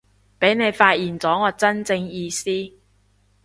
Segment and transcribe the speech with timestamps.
[0.39, 2.45] 畀你發現咗我真正意思